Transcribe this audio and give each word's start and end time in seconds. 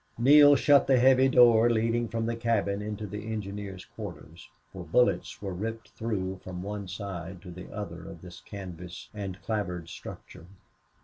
Neale 0.17 0.55
shut 0.55 0.87
the 0.87 0.97
heavy 0.97 1.29
door 1.29 1.69
leading 1.69 2.07
from 2.07 2.25
the 2.25 2.35
cabin 2.35 2.81
into 2.81 3.05
the 3.05 3.31
engineers' 3.31 3.85
quarters, 3.85 4.49
for 4.73 4.83
bullets 4.83 5.39
were 5.43 5.53
ripped 5.53 5.89
through 5.89 6.39
from 6.43 6.63
one 6.63 6.87
side 6.87 7.39
to 7.43 7.51
the 7.51 7.71
other 7.71 8.09
of 8.09 8.23
this 8.23 8.41
canvas 8.41 9.09
and 9.13 9.39
clapboard 9.43 9.89
structure. 9.89 10.47